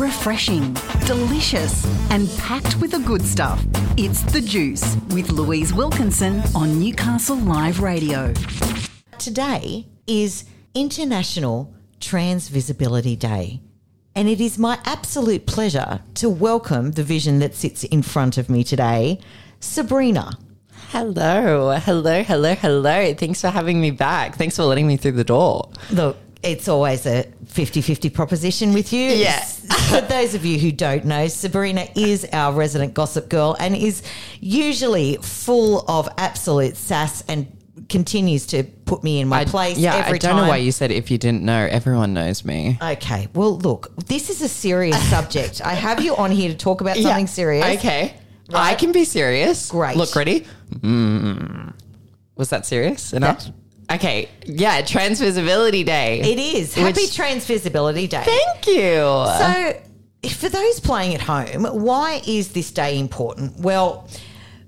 [0.00, 0.74] refreshing,
[1.04, 3.62] delicious, and packed with the good stuff.
[3.98, 8.32] It's The Juice with Louise Wilkinson on Newcastle Live Radio.
[9.18, 13.60] Today is International Trans Visibility Day.
[14.14, 18.48] And it is my absolute pleasure to welcome the vision that sits in front of
[18.48, 19.20] me today,
[19.60, 20.32] Sebrina.
[20.88, 23.12] Hello, hello, hello, hello.
[23.12, 24.36] Thanks for having me back.
[24.36, 25.68] Thanks for letting me through the door.
[25.92, 29.10] Look, it's always a 50 50 proposition with you.
[29.10, 29.44] Yeah.
[30.00, 34.02] For those of you who don't know, Sebrina is our resident gossip girl and is
[34.38, 37.56] usually full of absolute sass and
[37.88, 40.36] continues to put me in my place yeah, I don't time.
[40.36, 41.66] know why you said if you didn't know.
[41.68, 42.78] Everyone knows me.
[42.80, 45.60] Okay, well, look, this is a serious subject.
[45.60, 47.66] I have you on here to talk about something serious.
[47.78, 48.14] Okay.
[48.52, 49.70] I can be serious.
[49.70, 49.96] Great.
[49.96, 50.46] Look, ready?
[50.70, 51.72] Mm.
[52.36, 53.48] Was that serious enough?
[53.90, 54.28] Okay.
[54.46, 56.20] Yeah, Trans Visibility Day.
[56.20, 56.74] It is.
[56.74, 58.24] Happy Which- Trans Visibility Day.
[58.24, 58.94] Thank you.
[58.94, 59.80] So,
[60.28, 63.58] for those playing at home, why is this day important?
[63.58, 64.08] Well,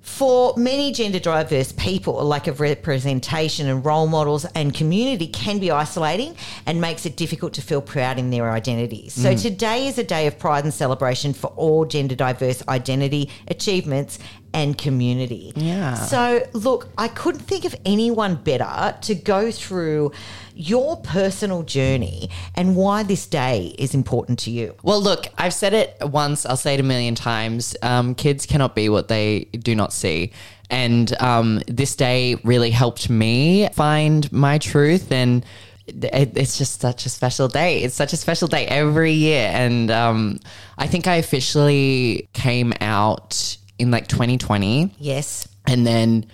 [0.00, 5.58] for many gender diverse people, a lack of representation and role models and community can
[5.58, 9.14] be isolating and makes it difficult to feel proud in their identities.
[9.14, 9.40] So, mm.
[9.40, 14.18] today is a day of pride and celebration for all gender diverse identity, achievements,
[14.54, 15.52] and community.
[15.56, 15.94] Yeah.
[15.94, 20.12] So, look, I couldn't think of anyone better to go through
[20.54, 24.74] your personal journey and why this day is important to you.
[24.82, 27.74] Well, look, I've said it once, I'll say it a million times.
[27.82, 30.32] Um, kids cannot be what they do not see.
[30.70, 35.12] And um, this day really helped me find my truth.
[35.12, 35.44] And
[35.86, 37.82] it's just such a special day.
[37.82, 39.50] It's such a special day every year.
[39.52, 40.40] And um,
[40.78, 45.46] I think I officially came out in like 2020 Yes.
[45.66, 46.26] and then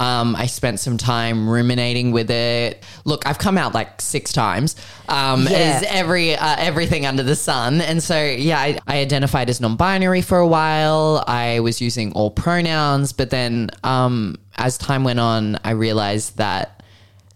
[0.00, 2.84] um, I spent some time ruminating with it.
[3.04, 4.76] Look, I've come out like six times,
[5.08, 5.56] um, Yeah.
[5.58, 10.22] as every uh, everything under the sun, and so yeah, I, I identified as non-binary
[10.22, 11.24] for a while.
[11.26, 16.80] I was using all pronouns, but then um, as time went on, I realized that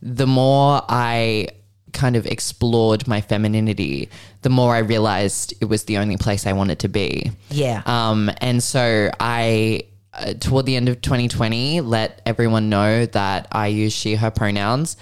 [0.00, 1.49] the more I
[1.92, 4.08] kind of explored my femininity,
[4.42, 7.32] the more I realized it was the only place I wanted to be.
[7.50, 7.82] Yeah.
[7.86, 13.69] Um, and so I, uh, toward the end of 2020, let everyone know that I
[13.69, 14.97] use she, her pronouns.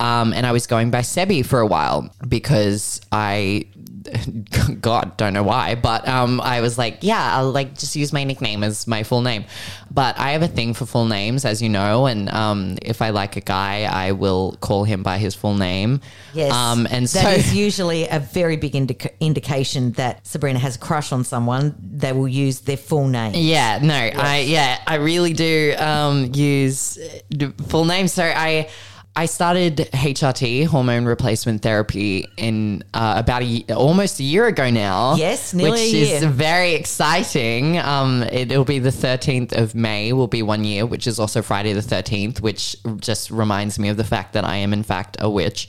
[0.00, 3.66] Um, and I was going by Sebi for a while because I,
[4.80, 8.24] God, don't know why, but um, I was like, yeah, I'll like just use my
[8.24, 9.44] nickname as my full name.
[9.90, 12.06] But I have a thing for full names, as you know.
[12.06, 16.00] And um, if I like a guy, I will call him by his full name.
[16.32, 16.52] Yes.
[16.52, 17.20] Um, and so.
[17.20, 21.74] that is usually a very big indica- indication that Sebrina has a crush on someone.
[21.80, 23.32] They will use their full name.
[23.34, 28.12] Yeah, no, I yeah, I really do um, use uh, full names.
[28.12, 28.68] So I
[29.16, 35.14] I started HRT hormone replacement therapy in uh, about a almost a year ago now.
[35.14, 37.78] Yes, nearly which is very exciting.
[37.78, 40.12] Um, it, it'll be the thirteenth of May.
[40.12, 43.96] Will be one year, which is also Friday the thirteenth, which just reminds me of
[43.96, 45.68] the fact that I am in fact a witch.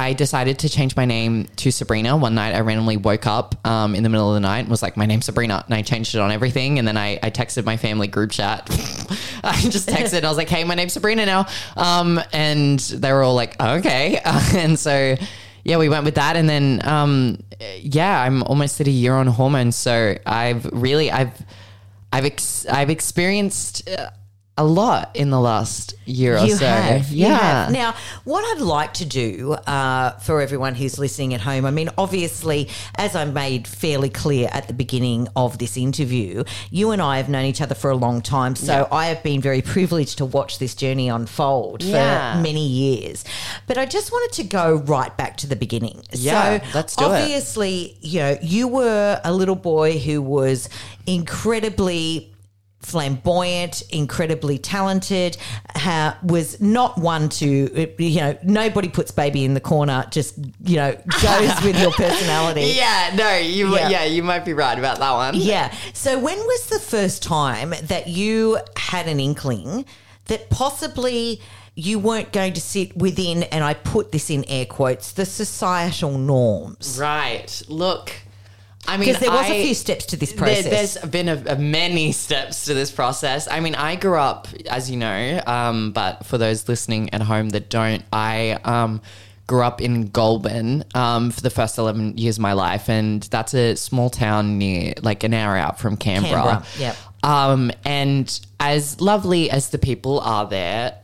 [0.00, 2.18] I decided to change my name to Sebrina.
[2.18, 4.82] One night I randomly woke up um, in the middle of the night and was
[4.82, 5.62] like, my name's Sebrina.
[5.66, 6.78] And I changed it on everything.
[6.78, 8.66] And then I, I texted my family group chat.
[9.44, 11.46] I just texted and I was like, hey, my name's Sebrina now.
[11.76, 14.18] Um, and they were all like, okay.
[14.24, 15.16] and so,
[15.64, 16.34] yeah, we went with that.
[16.34, 17.42] And then, um,
[17.78, 19.76] yeah, I'm almost at a year on hormones.
[19.76, 21.44] So I've really, I've,
[22.10, 24.08] I've, ex- I've experienced uh,
[24.60, 26.66] a lot in the last year or so.
[26.66, 27.38] have, you yeah.
[27.38, 27.72] have.
[27.72, 27.94] Now,
[28.24, 32.68] what I'd like to do uh, for everyone who's listening at home, I mean, obviously,
[32.96, 37.30] as I made fairly clear at the beginning of this interview, you and I have
[37.30, 38.54] known each other for a long time.
[38.54, 42.34] So I have been very privileged to watch this journey unfold Yeah.
[42.36, 43.24] for many years.
[43.66, 46.02] But I just wanted to go right back to the beginning.
[46.12, 47.08] Yeah, so let's do it.
[47.08, 50.68] obviously, you know, you were a little boy who was
[51.06, 52.29] incredibly
[52.80, 55.36] flamboyant, incredibly talented,
[55.76, 60.76] ha- was not one to, you know, nobody puts baby in the corner, just, you
[60.76, 60.92] know,
[61.22, 62.72] goes with your personality.
[62.74, 63.88] Yeah, no, you Yeah.
[63.88, 64.04] yeah.
[64.04, 65.34] you might be right about that one.
[65.36, 65.72] Yeah.
[65.92, 69.84] So when was the first time that you had an inkling
[70.26, 71.40] that possibly
[71.74, 76.18] you weren't going to sit within, and I put this in air quotes, the societal
[76.18, 76.98] norms?
[77.00, 77.62] Right.
[77.68, 78.12] Look,
[78.88, 80.94] I mean, Because there was I- a few steps to this there- process.
[80.94, 83.46] there's been a, a many steps to this process.
[83.48, 87.50] I mean, I grew up, as you know, um, but for those listening at home
[87.50, 89.00] that don't, I um,
[89.46, 92.88] grew up in Goulburn um, for the first 11 years of my life.
[92.88, 96.32] And that's a small town near, like an hour out from Canberra.
[96.32, 96.96] Canberra, yep.
[97.22, 100.96] Um, and as lovely as the people are there,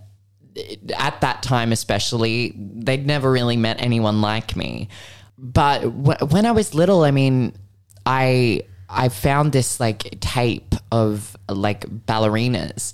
[0.97, 4.89] at that time especially they'd never really met anyone like me
[5.37, 7.53] but w- when i was little i mean
[8.07, 12.93] I I found this like tape of like ballerinas.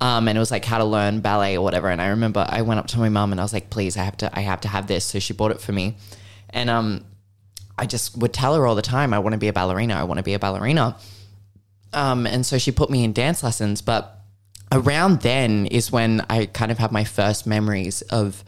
[0.00, 1.88] Um, and it was like how to learn ballet or whatever.
[1.88, 4.02] And I remember I went up to my mum and I was like, please, I
[4.02, 5.04] have to, I have to have this.
[5.04, 5.96] So she bought it for me.
[6.50, 7.04] And, um,
[7.78, 9.94] I just would tell her all the time, I want to be a ballerina.
[9.94, 10.96] I want to be a ballerina.
[11.92, 13.80] Um, and so she put me in dance lessons.
[13.80, 14.18] But
[14.72, 18.42] around then is when I kind of have my first memories of,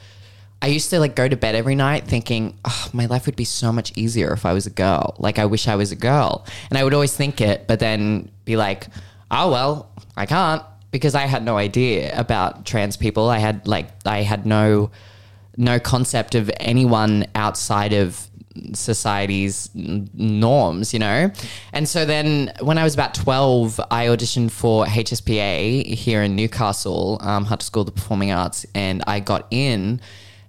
[0.64, 3.44] I used to like go to bed every night thinking, oh, my life would be
[3.44, 5.14] so much easier if I was a girl.
[5.18, 6.46] Like, I wish I was a girl.
[6.70, 8.86] And I would always think it, but then be like,
[9.30, 13.28] oh, well, I can't because I had no idea about trans people.
[13.28, 14.90] I had like, I had no,
[15.58, 18.26] no concept of anyone outside of
[18.72, 21.30] society's norms, you know?
[21.74, 27.18] And so then when I was about 12, I auditioned for HSPA here in Newcastle,
[27.20, 30.00] um, Hunter School of the Performing Arts, and I got in.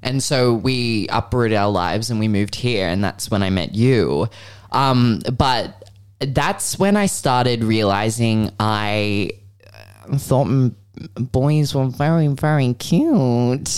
[0.06, 3.74] And so we uprooted our lives and we moved here, and that's when I met
[3.76, 4.30] you.
[4.72, 9.32] Um, but that's when I started realizing I
[10.18, 10.76] thought m-
[11.18, 13.10] boys were very very cute.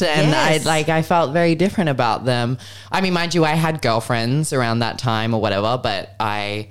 [0.02, 0.66] And Yes.
[0.66, 2.58] i like i felt very different about them.
[2.92, 6.68] I mean mind you i had girlfriends around that time or whatever but i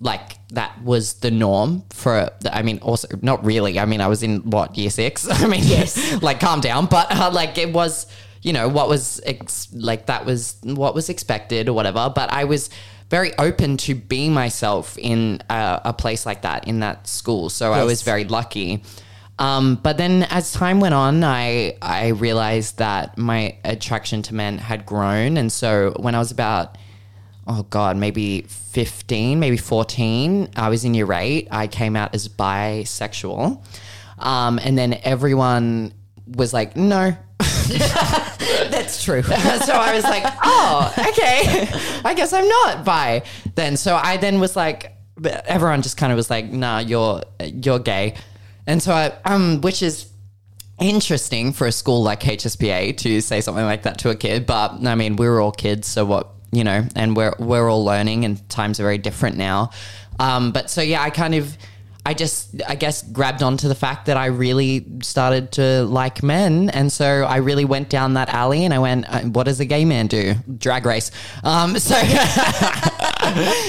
[0.00, 3.78] like that was the norm for i mean also not really.
[3.78, 5.28] I mean i was in what year six?
[5.42, 6.22] I mean yes.
[6.28, 6.86] like calm down.
[6.86, 8.06] But uh, like it was
[8.42, 12.44] you know what was ex- like that was what was expected or whatever but i
[12.44, 12.70] was
[13.08, 17.72] very open to being myself in a, a place like that in that school so
[17.72, 18.82] i was very lucky
[19.38, 24.58] um, but then as time went on, I I realized that my attraction to men
[24.58, 26.78] had grown, and so when I was about
[27.46, 31.48] oh god, maybe fifteen, maybe fourteen, I was in year eight.
[31.50, 33.62] I came out as bisexual,
[34.18, 35.92] um, and then everyone
[36.26, 37.16] was like, no.
[38.70, 39.22] That's true.
[39.22, 41.68] so I was like, oh, okay.
[42.04, 43.22] I guess I'm not bi
[43.54, 43.76] then.
[43.76, 48.14] So I then was like, everyone just kind of was like, nah, you're you're gay.
[48.66, 50.10] And so I um which is
[50.80, 54.86] interesting for a school like HSPA to say something like that to a kid, but
[54.86, 58.48] I mean, we're all kids, so what, you know, and we're we're all learning and
[58.48, 59.70] times are very different now.
[60.18, 61.56] Um but so yeah, I kind of
[62.06, 66.70] I just, I guess, grabbed onto the fact that I really started to like men,
[66.70, 69.64] and so I really went down that alley, and I went, uh, "What does a
[69.64, 70.34] gay man do?
[70.56, 71.10] Drag race."
[71.42, 71.96] Um, so,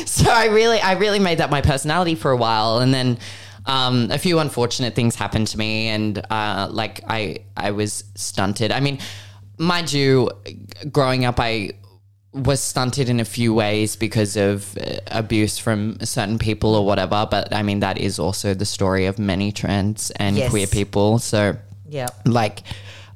[0.06, 3.18] so I really, I really made that my personality for a while, and then
[3.66, 8.72] um, a few unfortunate things happened to me, and uh, like I, I was stunted.
[8.72, 9.00] I mean,
[9.58, 10.30] mind you,
[10.92, 11.72] growing up, I
[12.34, 17.28] was stunted in a few ways because of uh, abuse from certain people or whatever.
[17.30, 20.50] But I mean, that is also the story of many trans and Yes.
[20.52, 21.20] queer people.
[21.20, 21.56] So,
[21.90, 22.08] Yeah.
[22.26, 22.62] like,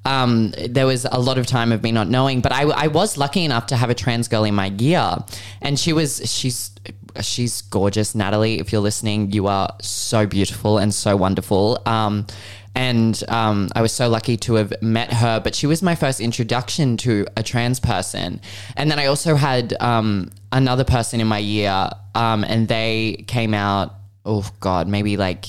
[0.06, 3.18] um, there was a lot of time of me not knowing, but I, I was
[3.18, 5.18] lucky enough to have a trans girl in my year,
[5.62, 6.72] and she was she's
[7.22, 8.60] she's gorgeous, Natalie.
[8.60, 11.80] If you're listening, you are so beautiful and so wonderful.
[11.86, 12.26] Um,
[12.76, 16.20] and um, I was so lucky to have met her, but she was my first
[16.20, 18.42] introduction to a trans person.
[18.78, 23.54] And then I also had um, another person in my year, um, and they came
[23.54, 23.96] out.
[24.24, 25.46] Oh God, maybe like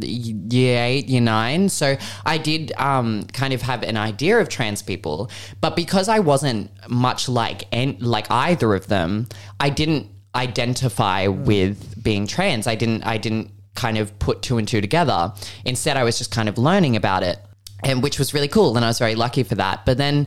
[0.00, 1.68] year eight, year nine.
[1.68, 5.30] So I did um, kind of have an idea of trans people,
[5.60, 9.28] but because I wasn't much like en- like either of them,
[9.58, 12.66] I didn't identify with being trans.
[12.66, 13.02] I didn't.
[13.04, 15.32] I didn't kind of put two and two together.
[15.64, 17.38] Instead, I was just kind of learning about it,
[17.84, 18.76] and which was really cool.
[18.76, 19.86] And I was very lucky for that.
[19.86, 20.26] But then,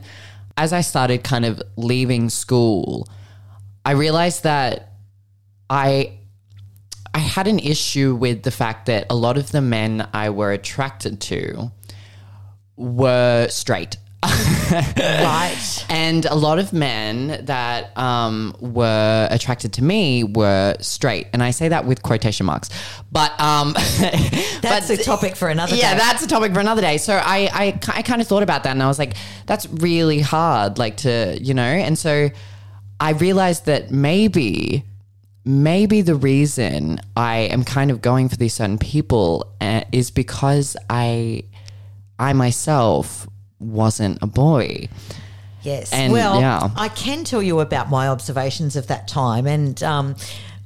[0.56, 3.08] as I started kind of leaving school,
[3.84, 4.92] I realized that
[5.68, 6.18] I
[7.14, 10.52] I had an issue with the fact that a lot of the men I were
[10.52, 11.72] attracted to
[12.76, 13.96] were straight.
[14.70, 15.86] Right.
[15.88, 21.26] And a lot of men that um, were attracted to me were straight.
[21.32, 22.70] And I say that with quotation marks.
[23.10, 23.72] But um,
[24.60, 25.98] That's but- a topic for another yeah, day.
[25.98, 26.98] that's a topic for another day.
[26.98, 29.14] So I, I, I kind of thought about that and I was like,
[29.46, 32.28] that's really hard, like to, you know, and so
[33.00, 34.84] I realized that maybe,
[35.44, 40.76] maybe the reason I am kind of going for these certain people uh, is because
[40.88, 41.44] I,
[42.18, 43.26] I myself
[43.60, 44.88] wasn't a boy.
[45.62, 45.92] Yes.
[45.92, 46.70] And, well, yeah.
[46.76, 49.46] I can tell you about my observations of that time.
[49.46, 50.16] And um,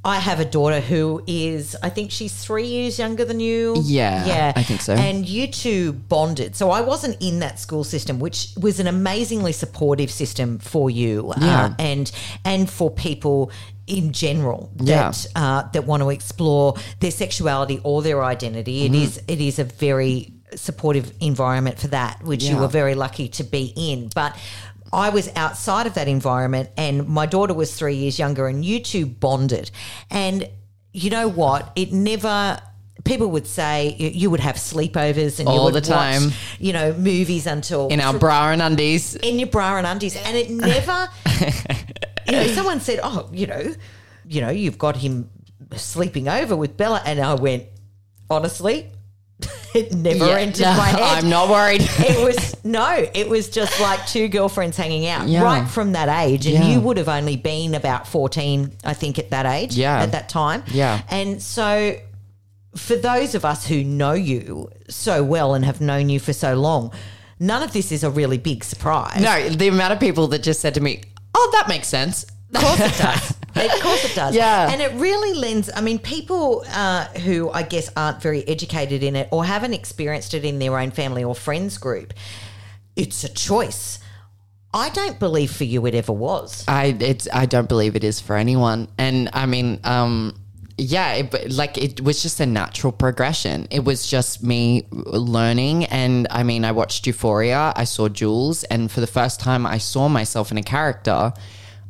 [0.04, 3.74] I have a daughter who is, I think she's three years younger than you.
[3.82, 4.52] Yeah, Yeah.
[4.54, 4.92] I think so.
[4.94, 6.54] And you two bonded.
[6.54, 11.32] So I wasn't in that school system, which was an amazingly supportive system for you
[11.40, 11.64] Yeah.
[11.64, 12.12] uh, and
[12.44, 13.50] and for people
[13.88, 15.10] in general Yeah.
[15.10, 18.84] that uh, that want to explore their sexuality or their identity.
[18.84, 19.02] It Mm-hmm.
[19.02, 23.44] is it is a very supportive environment for that, which you were very lucky to
[23.44, 24.11] be in.
[24.14, 24.37] But
[24.92, 28.80] I was outside of that environment, and my daughter was three years younger, and you
[28.80, 29.70] two bonded.
[30.11, 30.49] And
[30.92, 31.73] you know what?
[31.76, 32.61] It never.
[33.04, 36.25] People would say you would have sleepovers and you All would the time.
[36.26, 39.14] watch, you know, movies until In our bra and undies.
[39.16, 41.08] in your bra and undies, and it never.
[42.26, 43.75] you know, someone said, "Oh, you know,
[44.26, 45.28] you know, you've got him
[45.76, 47.64] sleeping over with Bella," and I went,
[48.30, 48.90] honestly,
[49.74, 50.38] it never Yeah.
[50.38, 51.00] entered my head.
[51.24, 51.82] I'm not worried.
[51.82, 55.42] It was no, it was just like two girlfriends hanging out Yeah.
[55.42, 56.70] right from that age, and Yeah.
[56.72, 59.76] you would have only been about fourteen, I think, at that age.
[59.76, 60.02] Yeah.
[60.02, 60.62] at that time.
[60.68, 61.02] Yeah.
[61.10, 61.96] and so
[62.76, 66.54] for those of us who know you so well and have known you for so
[66.54, 66.92] long,
[67.38, 69.20] none of this is a really big surprise.
[69.20, 71.02] No, the amount of people that just said to me,
[71.34, 72.24] "Oh, that makes sense."
[72.54, 73.34] Of course it does.
[73.56, 74.34] Of course it does.
[74.34, 74.68] Yeah.
[74.70, 79.16] And it really lends, I mean, people uh, who I guess aren't very educated in
[79.16, 82.14] it or haven't experienced it in their own family or friends group,
[82.96, 84.00] it's a choice.
[84.73, 86.64] I don't believe for you it ever was.
[86.66, 88.88] I it's I don't believe it is for anyone.
[88.99, 90.34] And I mean, um
[90.76, 93.68] yeah, it, like it was just a natural progression.
[93.70, 98.90] It was just me learning and I mean, I watched Euphoria, I saw Jules and
[98.90, 101.32] for the first time I saw myself in a character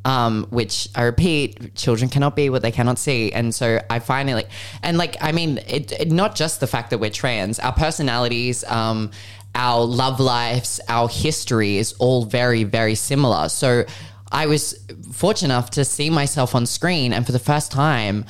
[0.05, 3.33] um, which I repeat, children cannot be what they cannot see.
[3.33, 4.45] And so I finally,
[4.83, 8.65] and like, I mean, it, it- not just the fact that we're trans, our personalities,
[8.65, 9.11] um,
[9.55, 13.49] our love lives, our history is all very, very similar.
[13.49, 13.85] So
[14.33, 14.75] I was
[15.13, 17.13] fortunate enough to see myself on screen.
[17.13, 18.25] And for the first time,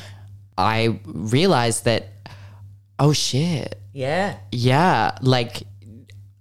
[0.58, 2.08] I realized that,
[2.98, 4.36] oh shit, Yeah.
[4.52, 5.62] yeah, like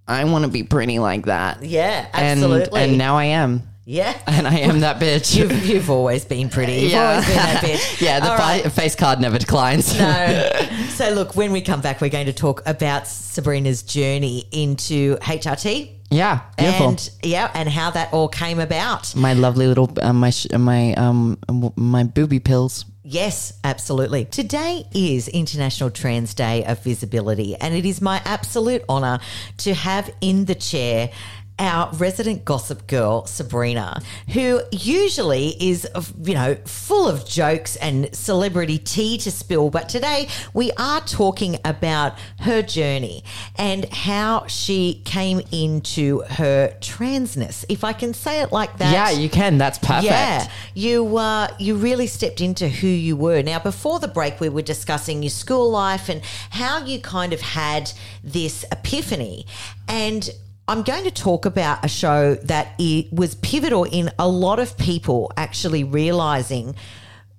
[0.06, 1.64] I want to be pretty like that.
[1.64, 2.80] Yeah, And, absolutely.
[2.82, 3.62] and now I am.
[3.86, 4.18] Yeah.
[4.26, 5.36] And I am that bitch.
[5.36, 6.74] You've, you've always been pretty.
[6.74, 8.00] You've always been that bitch.
[8.00, 8.72] yeah, the fi- right.
[8.72, 9.98] face card never declines.
[9.98, 10.50] No.
[10.88, 15.90] so, look, when we come back, we're going to talk about Sebrina's journey into HRT.
[16.10, 16.88] yeah, beautiful.
[16.88, 19.14] And yeah, and how that all came about.
[19.14, 21.38] my lovely little uh, my sh- my um
[21.76, 22.86] my booby pills.
[23.06, 24.24] Yes, absolutely.
[24.24, 29.18] Today is International Trans Day of Visibility, and it is my absolute honour
[29.58, 31.10] to have in the chair
[31.58, 35.86] our resident gossip girl, Sebrina, who usually is,
[36.22, 39.70] you know, full of jokes and celebrity tea to spill.
[39.70, 43.24] But today we are talking about her journey
[43.56, 48.92] and how she came into her transness, if I can say it like that.
[48.92, 49.58] Yeah, you can.
[49.58, 50.04] That's perfect.
[50.04, 53.42] Yeah, you uh, you really stepped into who you were.
[53.42, 57.40] Now, before the break, we were discussing your school life and how you kind of
[57.40, 57.92] had
[58.22, 59.46] this epiphany.
[59.86, 60.30] And
[60.66, 64.76] I'm going to talk about a show that it was pivotal in a lot of
[64.78, 66.74] people actually realizing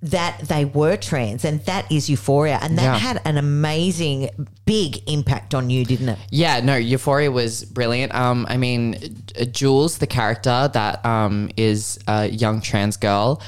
[0.04, 2.98] that they were trans, and that is Euphoria, and that Yeah.
[3.00, 4.30] had an amazing
[4.66, 6.20] big impact on you, didn't it?
[6.30, 8.14] Yeah, no, Euphoria was brilliant.
[8.14, 13.42] Um, I mean, Jules, the character that um is a young trans girl,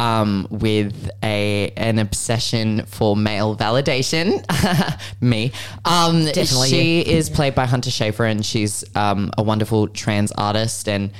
[0.00, 4.42] um, with a an obsession for male validation,
[5.20, 5.52] me.
[5.84, 10.88] Um, Definitely she is played by Hunter Schafer, and she's um a wonderful trans artist
[10.88, 11.10] and.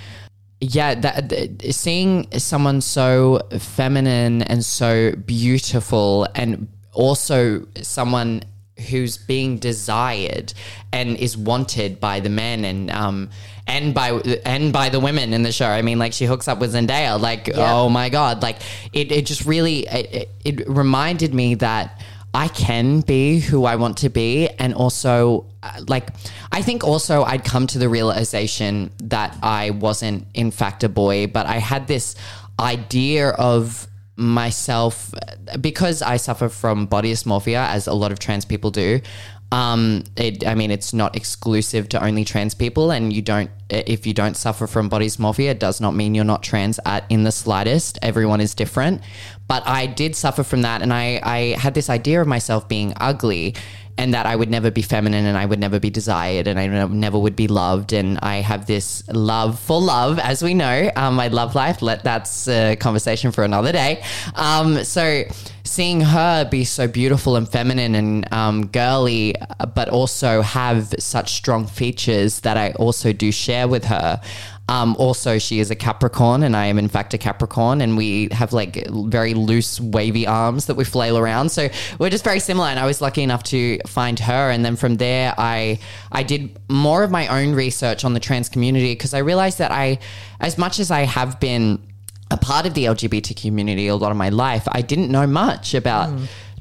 [0.62, 8.42] Yeah, that, that- seeing someone so feminine and so beautiful, and also someone
[8.90, 10.52] who's being desired
[10.92, 13.30] and is wanted by the men and um
[13.70, 14.08] and by
[14.44, 15.70] and by the women in the show.
[15.78, 17.18] I mean, like she hooks up with Zendaya.
[17.20, 18.42] Like, oh my god!
[18.42, 18.58] Like
[18.92, 21.86] it, it just really it, it, it reminded me that.
[22.32, 24.48] I can be who I want to be.
[24.60, 26.10] And also, uh, like,
[26.52, 31.26] I think also I'd come to the realization that I wasn't, in fact, a boy,
[31.26, 32.14] but I had this
[32.60, 35.12] idea of myself
[35.60, 39.00] because I suffer from body dysmorphia, as a lot of trans people do.
[39.52, 43.50] Um, it, I mean, it's not exclusive to only trans people, and you don't.
[43.68, 47.04] If you don't suffer from body dysmorphia, it does not mean you're not trans at
[47.08, 47.98] in the slightest.
[48.02, 49.02] Everyone is different,
[49.48, 52.92] but I did suffer from that, and I, I had this idea of myself being
[53.00, 53.54] ugly,
[53.98, 56.66] and that I would never be feminine, and I would never be desired, and I
[56.86, 61.14] never would be loved, and I have this love for love, as we know, um,
[61.14, 61.82] my love life.
[61.82, 64.02] Let that's a conversation for another day.
[64.36, 65.24] Um, so
[65.70, 69.36] seeing her be so beautiful and feminine and um, girly,
[69.72, 74.20] but also have such strong features that I also do share with her.
[74.68, 78.28] Um, also, she is a Capricorn, and I am in fact a Capricorn, and we
[78.32, 81.50] have like very loose, wavy arms that we flail around.
[81.50, 81.68] So
[82.00, 82.66] we're just very similar.
[82.66, 85.78] And I was lucky enough to find her, and then from there, I
[86.10, 89.70] I did more of my own research on the trans community because I realized that
[89.70, 90.00] I,
[90.40, 91.80] as much as I have been
[92.50, 96.10] part of the LGBT community a lot of my life, I didn't know much about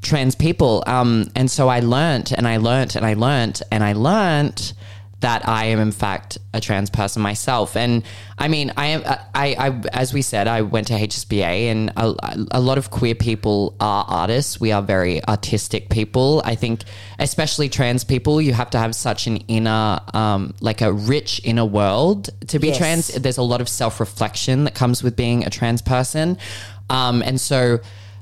[0.04, 0.84] trans people.
[0.86, 4.74] Um, and so I learnt and I learnt and I learnt and I learnt
[5.22, 7.76] that I am in fact a trans person myself.
[7.76, 8.04] And
[8.38, 9.04] I mean, I am,
[9.36, 13.16] I, I, as we said, I went to HSPA and a, a lot of queer
[13.16, 14.62] people are artists.
[14.62, 16.42] We are very artistic people.
[16.46, 16.84] I think,
[17.20, 21.66] especially trans people, you have to have such an inner, um, like a rich inner
[21.66, 22.78] world to be Yes.
[22.78, 23.08] trans.
[23.10, 26.38] There's a lot of self reflection that comes with being a trans person.
[26.90, 27.80] Um, and so,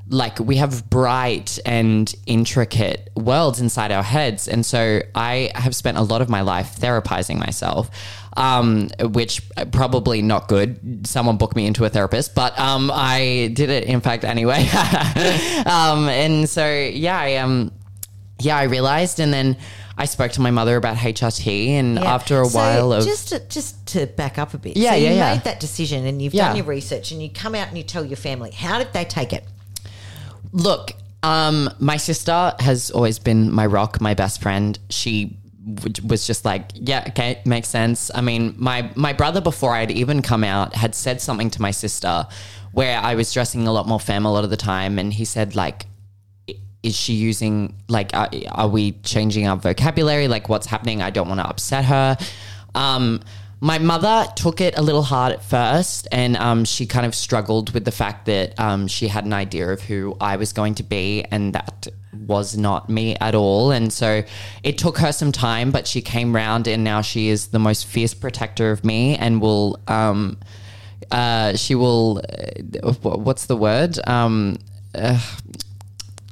[0.09, 5.97] like we have bright and intricate worlds inside our heads and so i have spent
[5.97, 7.89] a lot of my life therapizing myself
[8.37, 13.69] um, which probably not good someone booked me into a therapist but um, i did
[13.69, 14.59] it in fact anyway
[15.65, 17.71] um, and so yeah i um,
[18.39, 19.57] yeah i realized and then
[19.97, 22.13] i spoke to my mother about hrt and Yeah.
[22.13, 24.77] after a So while of just to, just to back up a bit.
[24.77, 25.33] Yeah, so yeah, you yeah.
[25.33, 26.47] made that decision and you've Yeah.
[26.49, 28.51] done your research and you come out and you tell your family.
[28.51, 29.43] How did they take it?
[30.51, 34.77] Look, um, my sister has always been my rock, my best friend.
[34.89, 35.37] She
[36.05, 38.09] was just like, yeah, okay, makes sense.
[38.15, 41.71] I mean, my my brother before I'd even come out had said something to my
[41.71, 42.27] sister
[42.71, 45.25] where I was dressing a lot more femme a lot of the time, and he
[45.25, 45.85] said like.
[46.83, 48.13] Is she using like?
[48.13, 50.29] Are, are we changing our vocabulary?
[50.29, 51.01] Like, what's happening?
[51.01, 52.17] I don't want to upset her.
[52.75, 53.19] Um,
[53.59, 57.73] my mother took it a little hard at first, and um, she kind of struggled
[57.73, 60.83] with the fact that um, she had an idea of who I was going to
[60.83, 63.71] be, and that was not me at all.
[63.71, 64.23] And so
[64.63, 67.87] it took her some time, but she came round, and now she is the most
[67.87, 69.79] fierce protector of me, and will.
[69.87, 70.37] Um,
[71.09, 72.21] uh, she will.
[72.83, 73.97] Uh, what's the word?
[74.07, 74.57] Um,
[74.93, 75.19] uh,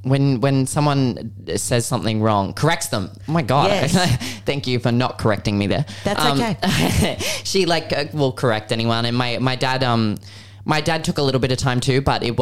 [0.05, 3.09] when when someone says something wrong, corrects them.
[3.27, 3.69] Oh my god!
[3.69, 3.93] Yes.
[4.45, 5.85] Thank you for not correcting me there.
[6.03, 7.17] That's Um, okay.
[7.43, 10.17] she like uh, will correct anyone, and my my dad um.
[10.67, 12.39] My dad took a little bit of time too, but it,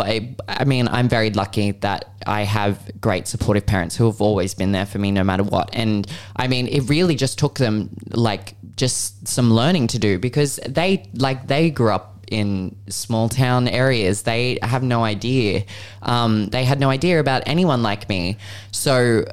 [0.47, 4.71] I mean, I'm very lucky that I have great supportive parents who have always been
[4.71, 5.69] there for me no matter what.
[5.73, 10.57] And I mean, it really just took them like just some learning to do because
[10.65, 14.23] they like they grew up in small town areas.
[14.23, 15.65] They have no idea.
[16.01, 18.37] Um, they had no idea about anyone like me.
[18.71, 19.25] So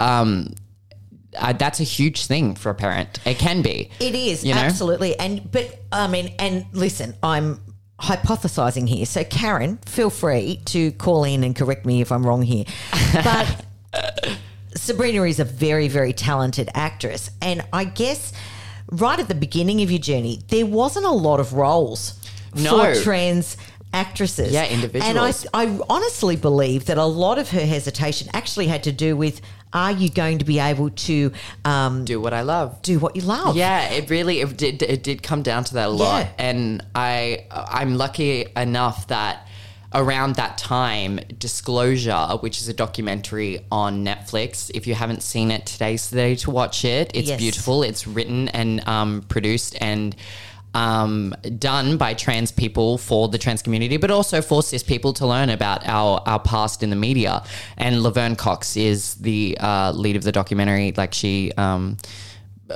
[0.00, 0.54] um,
[1.36, 3.18] uh, that's a huge thing for a parent.
[3.24, 3.90] It can be.
[4.00, 4.60] It is You know?
[4.60, 7.60] absolutely, and but I mean, and listen, I'm
[8.00, 9.06] hypothesizing here.
[9.06, 12.64] So, Karen, feel free to call in and correct me if I'm wrong here.
[13.12, 13.64] But
[14.74, 18.32] Sebrina is a very, very talented actress, and I guess
[18.90, 22.20] right at the beginning of your journey, there wasn't a lot of roles
[22.62, 22.94] No.
[22.94, 23.56] for trans
[23.92, 24.52] actresses.
[24.52, 25.44] Yeah, individuals.
[25.44, 25.50] And.
[25.54, 29.40] I, I honestly believe that a lot of her hesitation actually had to do with.
[29.72, 31.32] Are you going to be able to
[31.64, 32.80] um, Do what I love.
[32.80, 33.56] do what you love?
[33.56, 36.32] Yeah, it really it did it did come down to that a lot, Yeah.
[36.38, 39.46] and I I'm lucky enough that
[39.92, 44.70] around that time, Disclosure, which is a documentary on Netflix.
[44.74, 47.10] If you haven't seen it, today's the day to watch it.
[47.12, 47.38] It's Yes.
[47.38, 47.82] beautiful.
[47.82, 50.14] It's written and um, produced and.
[50.74, 55.26] Um, done by trans people for the trans community, but also for cis people to
[55.26, 57.42] learn about our our past in the media.
[57.78, 60.92] And Laverne Cox is the uh, lead of the documentary.
[60.94, 61.96] Like she, um,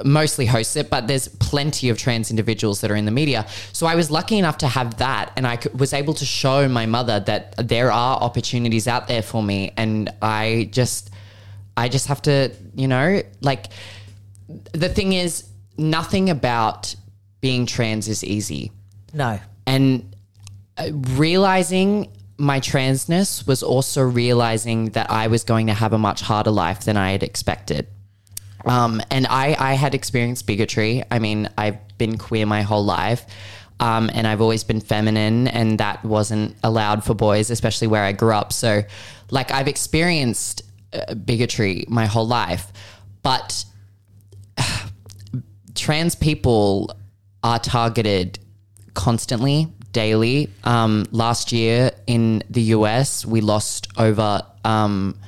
[0.05, 3.47] mostly hosts it, but there's plenty of trans individuals that are in the media.
[3.73, 6.87] So I was lucky enough to have that, and I was able to show my
[6.87, 11.11] mother that there are opportunities out there for me, and I just,
[11.77, 13.67] I just have to, you know, like
[14.73, 15.45] the thing is,
[15.77, 16.95] nothing about
[17.41, 18.71] being trans is easy
[19.13, 19.39] No.
[19.67, 20.15] and
[20.77, 26.23] uh, realizing my transness was also realizing that I was going to have a much
[26.23, 27.87] harder life than I had expected.
[28.65, 31.03] Um, and I, I had experienced bigotry.
[31.11, 33.27] I mean, I've been queer my whole life.
[33.79, 38.13] Um, and I've always been feminine, and that wasn't allowed for boys, especially where I
[38.13, 38.53] grew up.
[38.55, 38.85] So,
[39.31, 40.63] like, I've experienced
[40.95, 42.73] uh, bigotry my whole life.
[43.23, 43.65] But
[45.75, 46.91] trans people
[47.43, 48.39] are targeted
[48.95, 50.51] constantly, daily.
[50.65, 55.19] Um, last year in the US, we lost over, um,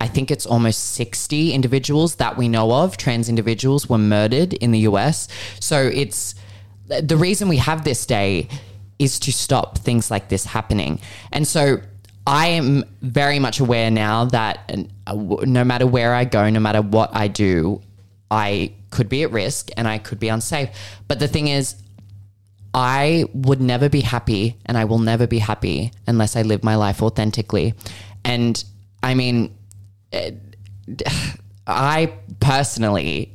[0.00, 4.70] I think it's almost 60 individuals that we know of, trans individuals were murdered in
[4.70, 5.28] the US.
[5.60, 6.34] So it's
[6.86, 8.48] the reason we have this day
[8.98, 11.00] is to stop things like this happening.
[11.32, 11.80] And so
[12.26, 14.70] I am very much aware now that
[15.06, 17.80] uh, no matter where I go, no matter what I do,
[18.30, 20.70] I could be at risk and I could be unsafe.
[21.06, 21.76] But the thing is,
[22.74, 26.76] I would never be happy and I will never be happy unless I live my
[26.76, 27.74] life authentically.
[28.24, 28.62] And
[29.02, 29.56] I mean,
[30.12, 30.32] eh,
[31.66, 33.34] I personally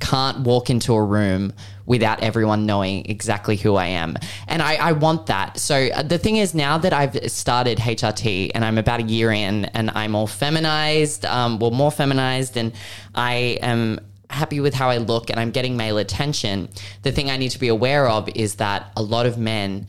[0.00, 1.52] can't walk into a room
[1.86, 4.16] without everyone knowing exactly who I am.
[4.48, 5.58] And I, I want that.
[5.58, 9.30] So uh, the thing is, now that I've started HRT and I'm about a year
[9.30, 12.72] in and I'm all feminized, um, well, more feminized, and
[13.14, 16.68] I am happy with how I look and I'm getting male attention,
[17.02, 19.86] the thing I need to be aware of is that a lot of men,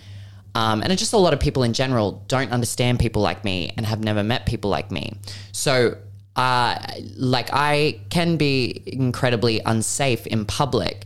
[0.56, 3.86] um, and just a lot of people in general, don't understand people like me and
[3.86, 5.17] have never met people like me.
[5.52, 5.97] So,
[6.36, 6.78] uh,
[7.15, 11.06] like, I can be incredibly unsafe in public.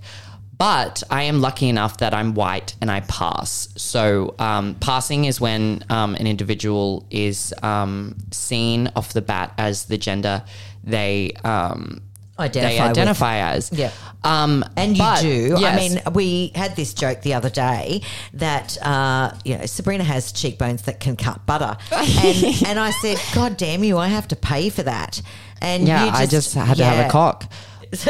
[0.58, 3.70] But I am lucky enough that I'm white and I pass.
[3.78, 9.86] So, um, passing is when um, an individual is um, seen off the bat as
[9.86, 10.44] the gender
[10.84, 12.02] they um,
[12.42, 12.90] Identify they with.
[12.98, 13.72] identify as.
[13.72, 13.92] Yeah.
[14.24, 15.56] Um, And you but- do.
[15.58, 18.02] I mean, we had this joke the other day
[18.34, 23.18] that uh, you know Sebrina has cheekbones that can cut butter, and and I said,
[23.34, 23.98] "God damn you!
[23.98, 25.22] I have to pay for that."
[25.62, 27.52] And yeah, you I just had to have a cock.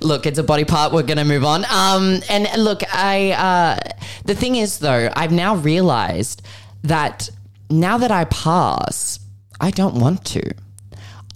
[0.00, 0.92] look, it's a body part.
[0.92, 1.64] We're gonna move on.
[1.70, 3.90] Um, and look, I uh,
[4.24, 6.42] the thing is though, I've now realized
[6.82, 7.28] that
[7.70, 9.18] now that I pass,
[9.60, 10.42] I don't want to.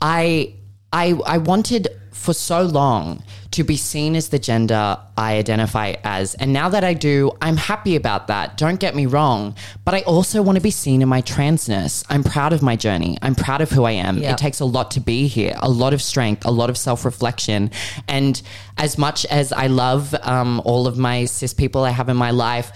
[0.01, 0.55] I
[0.93, 6.35] I I wanted for so long to be seen as the gender I identify as.
[6.35, 8.57] And now that I do, I'm happy about that.
[8.57, 9.55] Don't get me wrong.
[9.85, 12.05] But I also want to be seen in my transness.
[12.11, 13.17] I'm proud of my journey.
[13.23, 14.19] I'm proud of who I am.
[14.19, 14.33] Yeah.
[14.33, 17.05] It takes a lot to be here, a lot of strength, a lot of self
[17.05, 17.71] reflection.
[18.09, 18.43] And
[18.77, 22.33] as much as I love um, all of my cis people I have in my
[22.33, 22.73] life,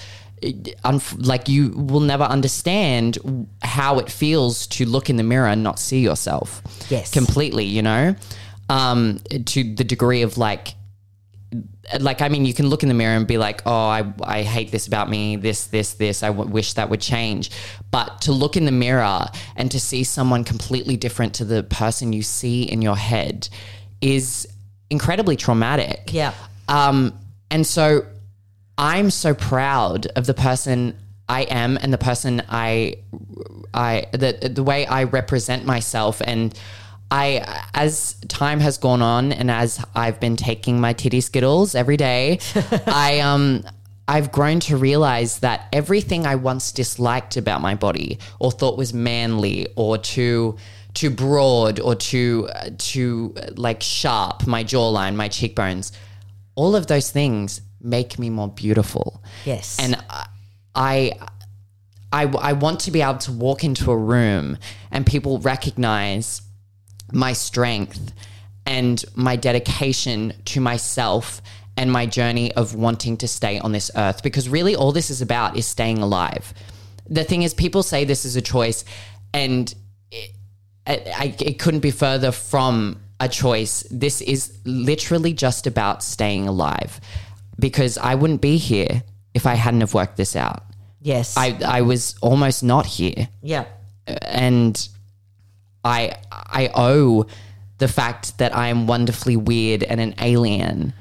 [1.18, 3.18] like you will never understand
[3.62, 7.11] how it feels to look in the mirror and not see yourself Yes.
[7.11, 8.14] completely you know
[8.68, 10.74] um to the degree of like
[11.98, 14.42] like I mean, you can look in the mirror and be like, "Oh, I, I
[14.42, 15.35] hate this about me.
[15.35, 16.22] This, this, this.
[16.22, 17.50] I w- wish that would change."
[17.90, 19.26] But to look in the mirror
[19.57, 23.48] and to see someone completely different to the person you see in your head
[24.00, 24.46] is
[24.88, 26.11] incredibly traumatic.
[26.12, 26.33] Yeah.
[26.68, 27.18] Um,
[27.50, 28.07] and so
[28.80, 30.96] I'm so proud of the person
[31.28, 32.94] I am and the person I,
[33.74, 36.58] I the the way I represent myself and.
[37.12, 41.96] I, as time has gone on, and as I've been taking my titty skittles every
[41.96, 42.38] day,
[42.86, 43.64] I um,
[44.06, 48.94] I've grown to realize that everything I once disliked about my body, or thought was
[48.94, 50.56] manly, or too
[50.94, 55.90] too broad, or too uh, too like sharp, my jawline, my cheekbones,
[56.54, 59.22] all of those things make me more beautiful.
[59.44, 59.78] Yes.
[59.80, 59.96] And
[60.74, 61.12] I,
[62.12, 64.58] I, I want to be able to walk into a room
[64.90, 66.42] and people recognize
[67.12, 68.12] my strength
[68.66, 71.40] and my dedication to myself
[71.76, 75.22] and my journey of wanting to stay on this earth because really all this is
[75.22, 76.52] about is staying alive.
[77.08, 78.84] The thing is, people say this is a choice,
[79.34, 79.74] and
[80.12, 80.30] it,
[80.86, 83.84] I, it couldn't be further from a choice.
[83.90, 87.00] This is literally just about staying alive
[87.60, 89.02] because I wouldn't be here
[89.34, 90.64] if I hadn't have worked this out.
[91.00, 91.36] yes.
[91.36, 93.64] I, I was almost not here yeah.
[94.22, 94.88] and
[95.84, 97.26] I I owe
[97.78, 100.92] the fact that I am wonderfully weird and an alien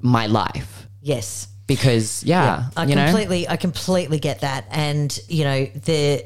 [0.00, 1.48] my life Yes.
[1.66, 6.24] because yeah, I you know completely, I completely get that, and you know the.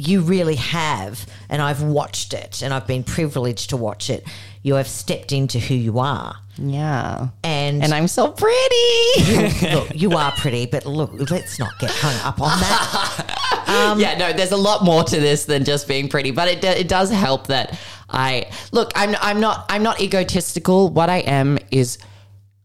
[0.00, 4.26] You really have, and I've watched it, and I've been privileged to watch it.
[4.62, 9.66] You have stepped into who you are, yeah, and and I'm so pretty.
[9.74, 13.64] look, you are pretty, but look, let's not get hung up on that.
[13.98, 16.60] yeah, um, no, there's a lot more to this than just being pretty, but it
[16.60, 18.92] do- it does help that I look.
[18.94, 20.88] I'm I'm not I'm not egotistical.
[20.88, 21.98] What I am is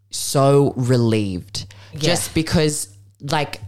[0.09, 3.61] so relieved, just because like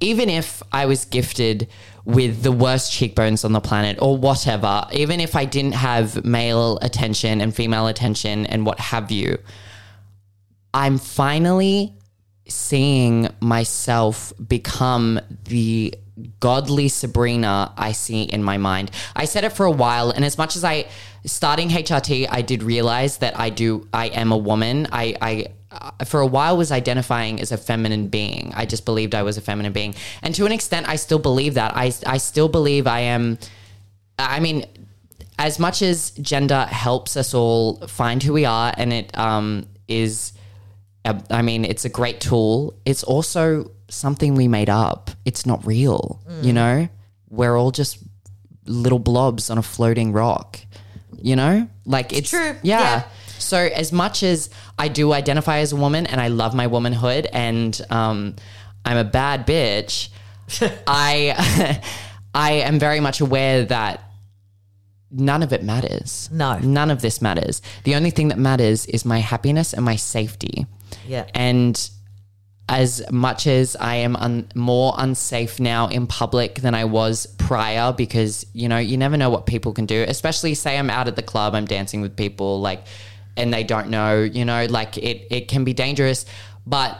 [0.00, 1.68] even if I was gifted
[2.08, 6.78] with the worst cheekbones on the planet or whatever, even if I didn't have male
[6.80, 9.36] attention and female attention and what have you,
[10.72, 11.92] I'm finally
[12.48, 15.94] seeing myself become the
[16.40, 18.90] godly Sebrina I see in my mind.
[19.14, 20.86] I said it for a while, and as much as I
[21.26, 24.88] starting HRT, I did realize that I do I am a woman.
[24.92, 28.52] I I uh, for a while was identifying as a feminine being.
[28.54, 31.54] I just believed I was a feminine being, and to an extent, I still believe
[31.54, 31.76] that.
[31.76, 33.38] I I still believe I am.
[34.18, 34.64] I mean,
[35.38, 40.32] as much as gender helps us all find who we are, and it um, is,
[41.04, 42.74] uh, I mean, it's a great tool.
[42.84, 45.10] It's also something we made up.
[45.24, 46.20] It's not real.
[46.42, 46.88] You know,
[47.30, 47.98] we're all just
[48.66, 50.58] little blobs on a floating rock.
[51.20, 52.56] You know, like it's, true.
[52.62, 52.80] Yeah.
[52.80, 53.02] Yeah.
[53.38, 57.26] So as much as I do identify as a woman and I love my womanhood
[57.32, 58.36] and um,
[58.84, 60.10] I'm a bad bitch,
[60.86, 61.82] I
[62.34, 64.04] I am very much aware that
[65.10, 66.28] none of it matters.
[66.32, 66.58] No.
[66.58, 67.62] None of this matters.
[67.84, 70.66] The only thing that matters is my happiness and my safety.
[71.06, 71.26] Yeah.
[71.34, 71.90] And
[72.68, 77.92] as much as I am un- more unsafe now in public than I was prior
[77.92, 80.04] because you know you never know what people can do.
[80.06, 82.84] Especially say I'm out at the club, I'm dancing with people like,
[83.38, 84.22] and they don't know.
[84.22, 86.26] You know, like it it can be dangerous,
[86.66, 86.98] but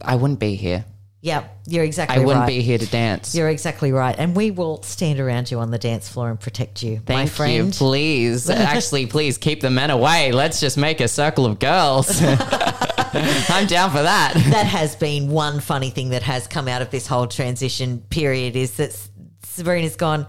[0.00, 0.84] I wouldn't be here.
[1.22, 3.34] Yeah, you're exactly I wouldn't be here to dance.
[3.34, 4.16] You're exactly right.
[4.18, 7.26] And we will stand around you on the dance floor and protect you, Thank my
[7.26, 7.66] friend.
[7.66, 7.72] you.
[7.72, 10.32] Please, actually, please keep the men away.
[10.32, 12.22] Let's just make a circle of girls.
[13.12, 14.32] I'm down for that.
[14.34, 18.56] that has been one funny thing that has come out of this whole transition period
[18.56, 18.96] is that
[19.42, 20.26] Sebrina's gone,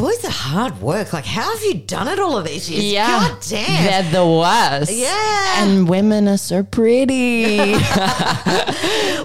[0.00, 1.12] boys are hard work.
[1.12, 2.84] Like, how have you done it all of these years?
[2.84, 3.84] Yeah, God damn.
[3.84, 4.90] they're the worst.
[4.92, 5.62] Yeah.
[5.62, 7.74] and women are so pretty.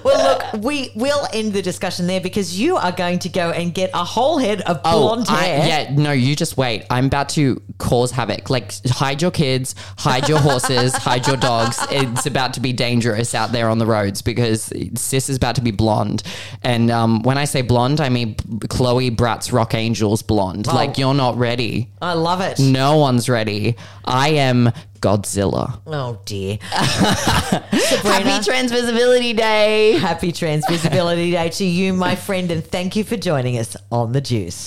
[0.04, 3.74] Well, look, we will end the discussion there because you are going to go and
[3.74, 5.66] get a whole head of blonde Oh, I- hair.
[5.88, 6.84] yeah, no, you just wait.
[6.90, 8.48] I'm about to cause havoc.
[8.48, 11.78] Like, hide your kids, hide your horses, hide your dogs.
[11.90, 15.60] It's about to be dangerous out there on the roads because sis is about to
[15.62, 16.22] be blonde.
[16.62, 18.36] And um, when I say blonde, I mean
[18.68, 20.65] Chloe Bratz Rock Angelz blonde.
[20.74, 21.90] Like, you're not ready.
[22.00, 22.58] I love it.
[22.58, 23.76] No one's ready.
[24.04, 25.80] I am Godzilla.
[25.86, 26.58] Oh, dear.
[26.70, 29.98] Happy Transvisibility Day.
[29.98, 34.20] happy Transvisibility Day to you, my friend, and thank you for joining us on The
[34.20, 34.64] Juice.